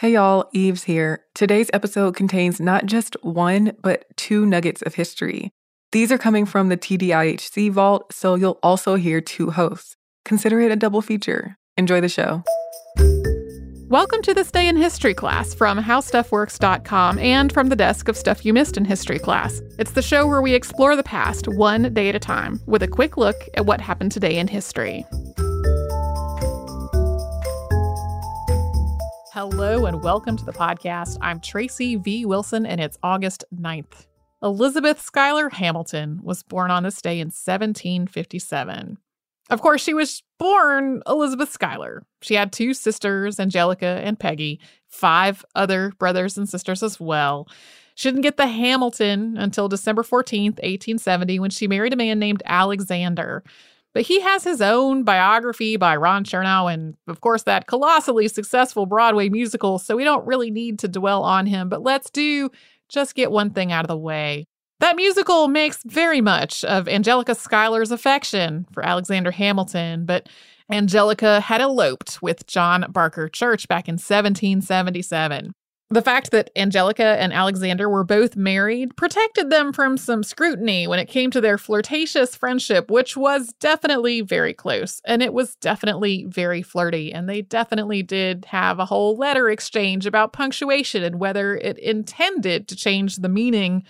[0.00, 1.26] Hey y'all, Eves here.
[1.34, 5.50] Today's episode contains not just one, but two nuggets of history.
[5.92, 9.96] These are coming from the TDIHC vault, so you'll also hear two hosts.
[10.24, 11.58] Consider it a double feature.
[11.76, 12.42] Enjoy the show.
[13.90, 18.46] Welcome to this day in history class from howstuffworks.com and from the desk of Stuff
[18.46, 19.60] You Missed in History class.
[19.78, 22.88] It's the show where we explore the past one day at a time with a
[22.88, 25.04] quick look at what happened today in history.
[29.42, 31.16] Hello and welcome to the podcast.
[31.22, 32.26] I'm Tracy V.
[32.26, 34.06] Wilson and it's August 9th.
[34.42, 38.98] Elizabeth Schuyler Hamilton was born on this day in 1757.
[39.48, 42.04] Of course, she was born Elizabeth Schuyler.
[42.20, 47.48] She had two sisters, Angelica and Peggy, five other brothers and sisters as well.
[47.94, 52.42] She didn't get the Hamilton until December 14th, 1870, when she married a man named
[52.44, 53.42] Alexander.
[53.92, 58.86] But he has his own biography by Ron Chernow and, of course, that colossally successful
[58.86, 61.68] Broadway musical, so we don't really need to dwell on him.
[61.68, 62.50] But let's do
[62.88, 64.46] just get one thing out of the way.
[64.78, 70.28] That musical makes very much of Angelica Schuyler's affection for Alexander Hamilton, but
[70.70, 75.52] Angelica had eloped with John Barker Church back in 1777.
[75.92, 81.00] The fact that Angelica and Alexander were both married protected them from some scrutiny when
[81.00, 86.26] it came to their flirtatious friendship, which was definitely very close and it was definitely
[86.28, 87.12] very flirty.
[87.12, 92.68] And they definitely did have a whole letter exchange about punctuation and whether it intended
[92.68, 93.82] to change the meaning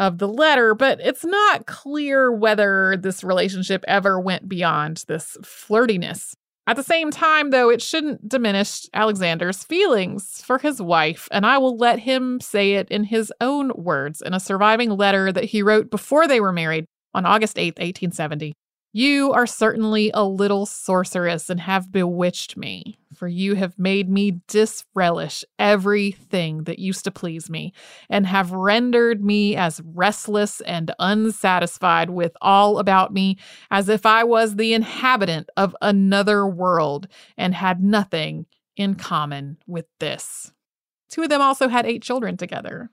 [0.00, 6.34] of the letter, but it's not clear whether this relationship ever went beyond this flirtiness.
[6.70, 11.58] At the same time, though, it shouldn't diminish Alexander's feelings for his wife, and I
[11.58, 15.64] will let him say it in his own words in a surviving letter that he
[15.64, 18.52] wrote before they were married on August 8th, 1870.
[18.92, 24.40] You are certainly a little sorceress and have bewitched me, for you have made me
[24.48, 27.72] disrelish everything that used to please me,
[28.08, 33.38] and have rendered me as restless and unsatisfied with all about me
[33.70, 38.46] as if I was the inhabitant of another world and had nothing
[38.76, 40.52] in common with this.
[41.08, 42.90] Two of them also had eight children together.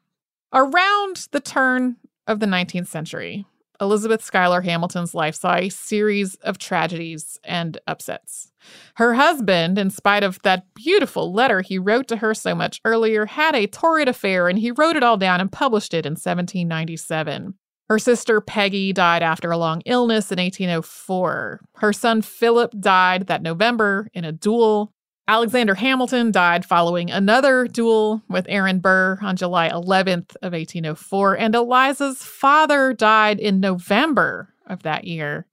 [0.54, 1.98] Around the turn
[2.28, 3.48] of the 19th century,
[3.80, 8.52] Elizabeth Schuyler Hamilton's life saw a series of tragedies and upsets.
[8.96, 13.26] Her husband, in spite of that beautiful letter he wrote to her so much earlier,
[13.26, 17.54] had a torrid affair and he wrote it all down and published it in 1797.
[17.90, 21.62] Her sister Peggy died after a long illness in 1804.
[21.76, 24.94] Her son Philip died that November in a duel.
[25.30, 31.54] Alexander Hamilton died following another duel with Aaron Burr on July 11th of 1804, and
[31.54, 35.46] Eliza's father died in November of that year.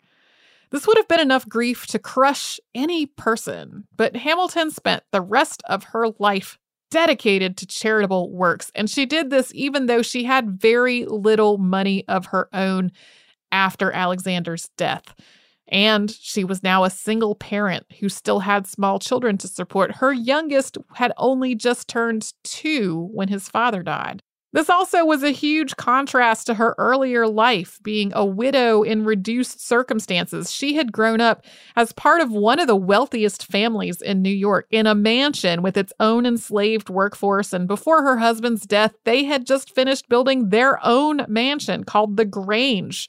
[0.71, 5.63] This would have been enough grief to crush any person, but Hamilton spent the rest
[5.69, 6.59] of her life
[6.93, 8.71] dedicated to charitable works.
[8.77, 12.93] And she did this even though she had very little money of her own
[13.51, 15.15] after Alexander's death.
[15.69, 19.97] And she was now a single parent who still had small children to support.
[19.97, 24.23] Her youngest had only just turned two when his father died.
[24.55, 29.61] This also was a huge contrast to her earlier life, being a widow in reduced
[29.61, 30.53] circumstances.
[30.53, 31.45] She had grown up
[31.75, 35.77] as part of one of the wealthiest families in New York in a mansion with
[35.77, 37.53] its own enslaved workforce.
[37.53, 42.25] And before her husband's death, they had just finished building their own mansion called the
[42.25, 43.09] Grange.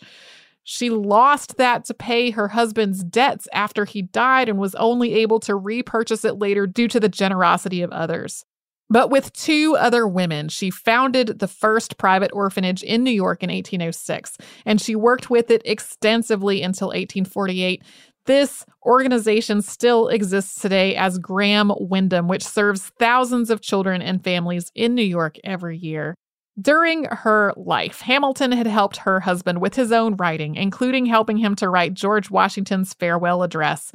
[0.68, 5.40] She lost that to pay her husband's debts after he died and was only able
[5.42, 8.44] to repurchase it later due to the generosity of others.
[8.90, 13.52] But with two other women, she founded the first private orphanage in New York in
[13.52, 17.84] 1806, and she worked with it extensively until 1848.
[18.26, 24.72] This organization still exists today as Graham Windham, which serves thousands of children and families
[24.74, 26.16] in New York every year.
[26.60, 31.54] During her life, Hamilton had helped her husband with his own writing, including helping him
[31.56, 33.92] to write George Washington's farewell address.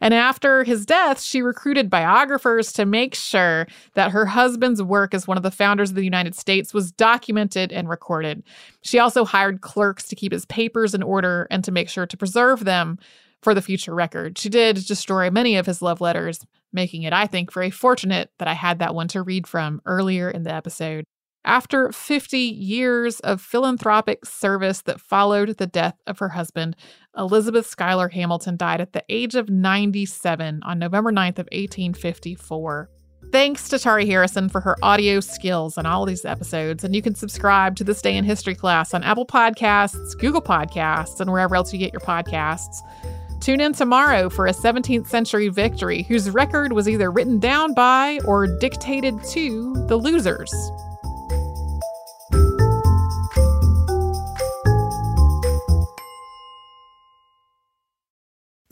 [0.00, 5.26] And after his death, she recruited biographers to make sure that her husband's work as
[5.26, 8.44] one of the founders of the United States was documented and recorded.
[8.82, 12.16] She also hired clerks to keep his papers in order and to make sure to
[12.16, 12.96] preserve them
[13.42, 14.38] for the future record.
[14.38, 18.46] She did destroy many of his love letters, making it, I think, very fortunate that
[18.46, 21.06] I had that one to read from earlier in the episode.
[21.46, 26.74] After 50 years of philanthropic service that followed the death of her husband,
[27.18, 32.88] Elizabeth Schuyler Hamilton died at the age of 97 on November 9th of 1854.
[33.30, 37.14] Thanks to Tari Harrison for her audio skills on all these episodes, and you can
[37.14, 41.74] subscribe to This Day in History class on Apple Podcasts, Google Podcasts, and wherever else
[41.74, 42.76] you get your podcasts.
[43.40, 48.18] Tune in tomorrow for a 17th century victory whose record was either written down by
[48.26, 50.54] or dictated to the losers.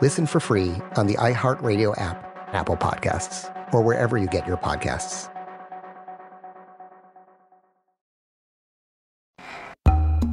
[0.00, 2.24] Listen for free on the iHeartRadio app,
[2.54, 5.28] Apple Podcasts, or wherever you get your podcasts.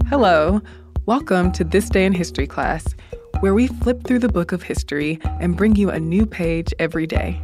[0.07, 0.61] Hello.
[1.07, 2.93] Welcome to This Day in History class,
[3.39, 7.07] where we flip through the book of history and bring you a new page every
[7.07, 7.41] day.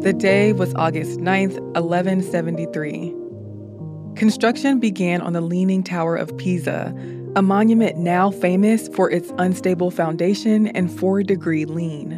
[0.00, 3.19] The day was August 9th, 1173.
[4.16, 6.94] Construction began on the Leaning Tower of Pisa,
[7.36, 12.12] a monument now famous for its unstable foundation and four degree lean.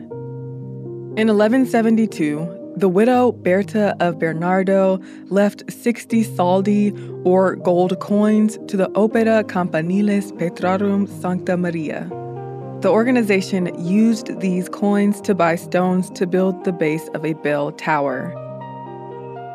[1.16, 6.92] In 1172, the widow Berta of Bernardo left 60 soldi,
[7.24, 12.08] or gold coins, to the Opera Campaniles Petrarum Sancta Maria.
[12.80, 17.70] The organization used these coins to buy stones to build the base of a bell
[17.72, 18.34] tower.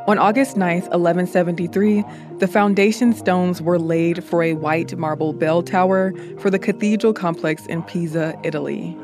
[0.08, 2.02] On August 9, 1173,
[2.38, 7.66] the foundation stones were laid for a white marble bell tower for the cathedral complex
[7.66, 8.98] in Pisa, Italy.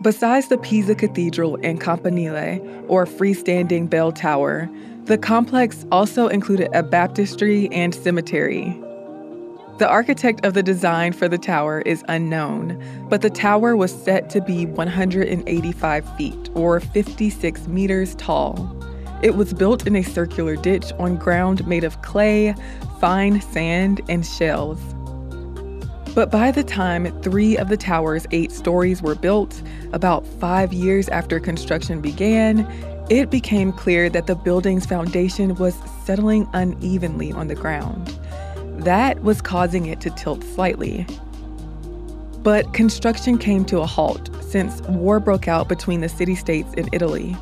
[0.00, 4.70] Besides the Pisa Cathedral and Campanile, or freestanding bell tower,
[5.04, 8.80] the complex also included a baptistry and cemetery.
[9.76, 14.30] The architect of the design for the tower is unknown, but the tower was set
[14.30, 18.74] to be 185 feet, or 56 meters tall.
[19.22, 22.54] It was built in a circular ditch on ground made of clay,
[23.00, 24.78] fine sand, and shells.
[26.14, 31.08] But by the time three of the tower's eight stories were built, about five years
[31.08, 32.66] after construction began,
[33.10, 38.18] it became clear that the building's foundation was settling unevenly on the ground.
[38.84, 41.06] That was causing it to tilt slightly.
[42.42, 46.88] But construction came to a halt since war broke out between the city states in
[46.92, 47.36] Italy.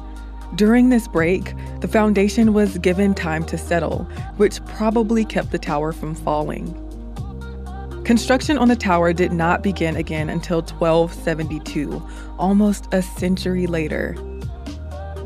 [0.55, 4.05] During this break, the foundation was given time to settle,
[4.37, 6.83] which probably kept the tower from falling.
[8.05, 12.01] Construction on the tower did not begin again until 1272,
[12.39, 14.15] almost a century later.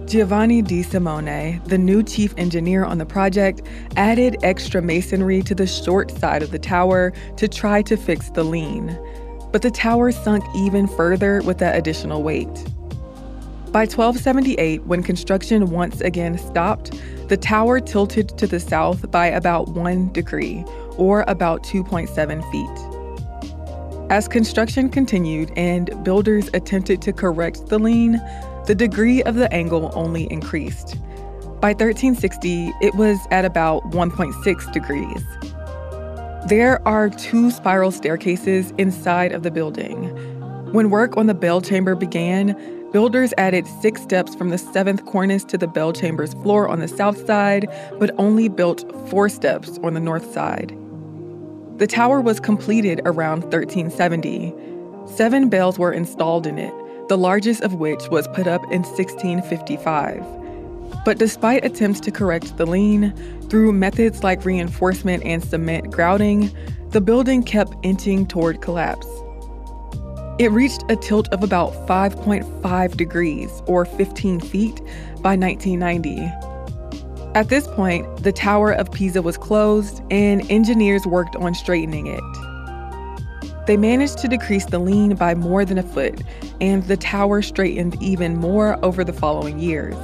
[0.06, 3.62] Giovanni di Simone, the new chief engineer on the project,
[3.96, 8.42] added extra masonry to the short side of the tower to try to fix the
[8.42, 8.98] lean.
[9.52, 12.48] But the tower sunk even further with that additional weight.
[13.72, 19.68] By 1278, when construction once again stopped, the tower tilted to the south by about
[19.68, 20.64] one degree,
[20.96, 24.10] or about 2.7 feet.
[24.10, 28.20] As construction continued and builders attempted to correct the lean,
[28.66, 30.96] the degree of the angle only increased.
[31.60, 35.22] By 1360, it was at about 1.6 degrees.
[36.48, 40.08] There are two spiral staircases inside of the building.
[40.72, 45.44] When work on the bell chamber began, builders added six steps from the seventh cornice
[45.44, 47.68] to the bell chamber's floor on the south side,
[47.98, 50.76] but only built four steps on the north side.
[51.78, 54.52] The tower was completed around 1370.
[55.06, 56.74] Seven bells were installed in it,
[57.08, 60.24] the largest of which was put up in 1655.
[61.04, 63.14] But despite attempts to correct the lean,
[63.48, 66.50] through methods like reinforcement and cement grouting,
[66.90, 69.06] the building kept inching toward collapse.
[70.40, 74.80] It reached a tilt of about 5.5 degrees, or 15 feet,
[75.20, 76.16] by 1990.
[77.34, 82.22] At this point, the Tower of Pisa was closed and engineers worked on straightening it.
[83.66, 86.22] They managed to decrease the lean by more than a foot,
[86.58, 89.94] and the tower straightened even more over the following years.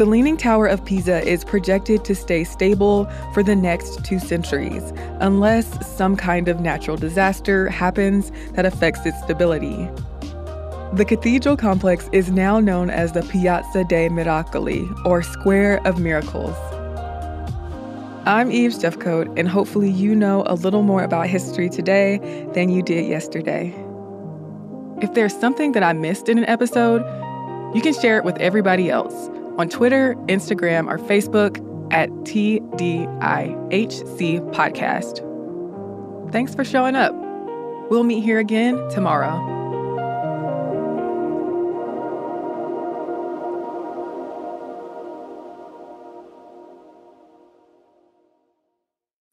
[0.00, 3.04] The Leaning Tower of Pisa is projected to stay stable
[3.34, 9.20] for the next two centuries, unless some kind of natural disaster happens that affects its
[9.22, 9.90] stability.
[10.94, 16.56] The cathedral complex is now known as the Piazza dei Miracoli, or Square of Miracles.
[18.24, 22.20] I'm Eve Jeffcoat, and hopefully, you know a little more about history today
[22.54, 23.74] than you did yesterday.
[25.02, 27.02] If there's something that I missed in an episode,
[27.74, 29.29] you can share it with everybody else
[29.60, 31.58] on Twitter, Instagram, or Facebook
[31.92, 33.10] at TDIHC
[34.52, 35.20] Podcast.
[36.32, 37.12] Thanks for showing up.
[37.90, 39.58] We'll meet here again tomorrow.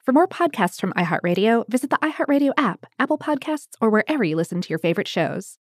[0.04, 4.62] For more podcasts from iHeartRadio, visit the iHeartRadio app, Apple Podcasts, or wherever you listen
[4.62, 5.58] to your favorite shows.